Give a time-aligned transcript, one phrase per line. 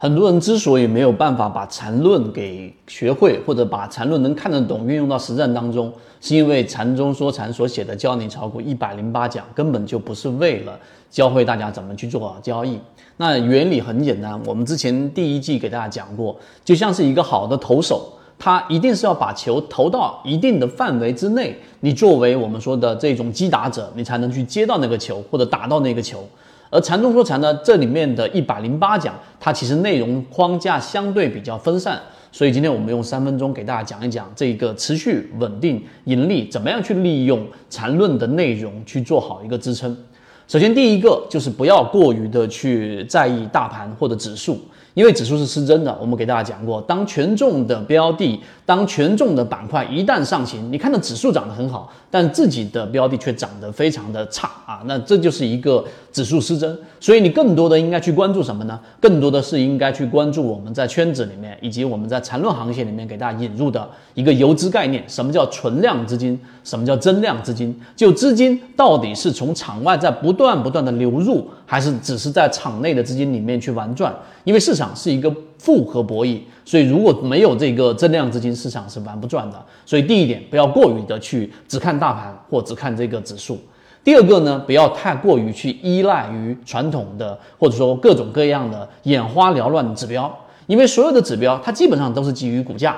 [0.00, 10.78] 很多人之所以没有办法把缠论给学会，或者把缠论能看得懂运用到实战当中，是因为禅中说禅所写的教你炒股一百零八讲根本就不是为了
[11.10, 12.78] 教会大家怎么去做交易。
[13.16, 26.24] 那原理很简单，我们之前第一季给大家讲过，就像是一个好的投手，他一定是要把球投到一定的范围之内，你作为我们说的这种击打者，你才能去接到那个球或者打到那个球。
[26.70, 32.00] 而禅中说禅呢，这里面的一百零八讲，它其实内容框架相对比较分散，
[32.30, 39.96] 所以今天我们用三分钟给大家讲一讲这个持续稳定盈利，怎么样去利用禅论的内容去做好一个支撑。
[40.46, 44.58] 首先第一个就是不要过于的去在意大盘或者指数。
[44.94, 55.82] 因为指数是失真的，我们给大家讲过，当权重的标的、当权重的板块一旦上行，你看到指数涨得很好，但自己的标的却涨得非常的差啊，那这就是一个
[56.12, 56.78] 指数失真。
[57.00, 58.78] 所以你更多的应该去关注什么呢？
[59.00, 65.02] 更多的是应该去关注我们在圈子里面以及我们在缠论行业里面给大家引入的一个游资概念。
[65.08, 66.38] 什么叫存量资金？
[66.62, 67.74] 什么叫增量资金？
[67.96, 74.14] 就资金到底是从场外在不断不断的流入，还是只是在场内的资金里面去玩转？
[74.44, 79.62] 因为市场是一个复合博弈，所以如果没有这个增量资金，市场是玩不转的。
[79.84, 83.58] 所以第一点，不要过于的去只看大盘或只看这个指数。
[84.04, 90.34] 第二个呢，不要太过于去依赖于传统的或者说各种各样的眼花缭乱的指标，
[90.66, 92.96] 因为所有的指标它基本上都是基于股价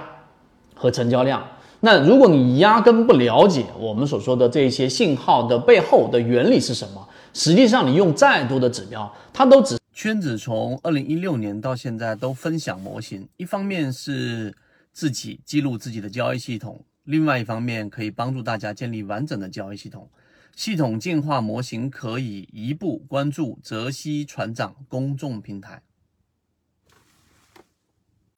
[0.75, 1.42] 和成交量。
[1.81, 7.00] 那如果你压根不了解我们所说的这些信号的背后的原理是什么，
[7.33, 9.80] 实际上你用再多的指标，它都只。
[10.03, 14.56] 圈子从二零一六年到现在都分享模型，一方面是
[14.95, 20.09] 自己记录自己的交易系统，另外一方面可以帮助大家建立完整的交易系统。
[20.56, 25.83] 系统进化模型可以一步关注泽西船长公众平台，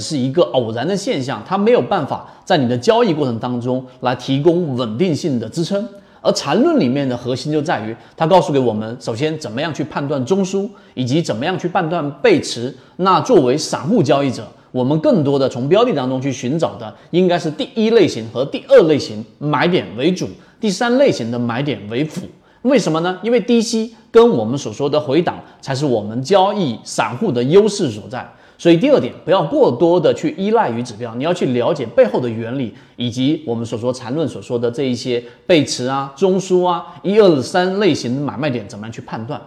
[0.01, 5.89] 是一个偶然的现象，它没有办法在你的交易过程当中来提供稳定性的支撑。
[6.23, 12.75] 而缠论里面的核心就在于，它告诉给我们，首先怎么样去判断中枢，以及怎么样去判断背驰。
[12.97, 20.29] 那作为散户交易者，我们更多的从标的当中去寻找的，应该是第一类型和第二类型买点为主，
[20.61, 22.23] 第三类型的买点为辅。
[22.63, 23.19] 为什么呢？
[23.25, 28.25] 因为低吸跟我们所说的回档，才是我们交易散户的优势所在。
[28.63, 39.43] 所以第二点，不要过多的去依赖于指标，你要去了解背后的原理，以及我们所说缠论所说的这一些背驰啊、中枢啊、一二三类型的买卖点怎么样去判断。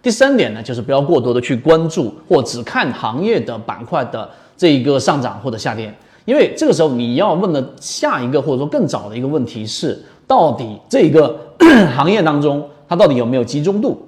[0.00, 5.92] 第三点呢，就是不要过多的去关注或只看行业的板块的这一个上涨或者下跌，
[6.24, 11.36] 因为这个时候你要问的下一个或者说更早的一个问题是，到底这个
[11.96, 14.00] 行业当中它到底有没有集中度？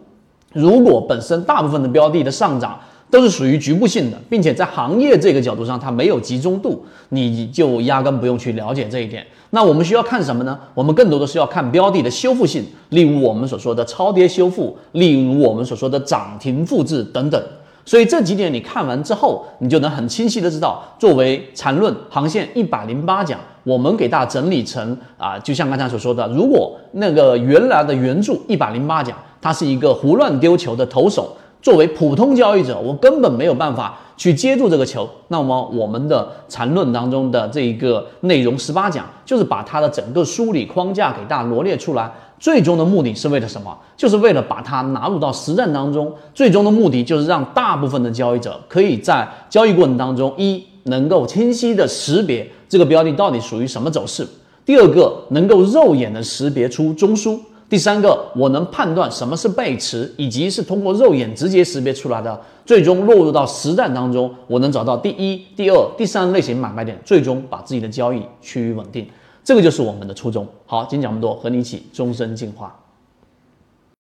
[0.53, 2.79] 如果本身大部分的标的的上涨，
[3.13, 9.23] 都是属于局部性的，并且在行业这个角度上，它没有集中度，你就压根不用去了解这一点。
[9.51, 10.59] 那我们需要看什么呢？
[10.73, 17.43] 我们更多的是要看标的的修复性，例如我们所说的超跌修复，例如我们所说的涨停复制等等。
[17.85, 31.37] 所以这几点你看完之后，你就能很清晰的知道，作为缠论航线一百零八讲，我们给大家整理成啊，就像刚才所说的，如果那个原来的原著一百零八讲，它是一个胡乱丢球的投手。
[31.63, 35.09] 作为普通交易者，我根本没有办法去接住这个球。
[35.29, 42.13] 那么，我们的缠论当中的这一个内容十八讲，就是把它的整个梳理框架给大家罗列出来。
[42.41, 43.79] 最终的目的是为了什么？
[43.97, 46.13] 就是为了把它纳入到实战当中。
[46.35, 54.25] 最终的目的就是让大部分的交易者可以在交易过程当中，一能够清晰的识别这个标的到底属于什么走势；
[54.67, 57.39] 第二个，能够肉眼的识别出中枢。
[57.73, 69.09] 第三个，我能判断什么是背驰，以及是通过肉眼直接识别出来的，最终落入到实战当中，我能找到第一、第二、第三类型买卖点，最终把自己的交易趋于稳定。
[69.43, 70.47] 这个就是我们的初衷。
[70.67, 72.79] 好，今天讲这么多，和你一起终身进化。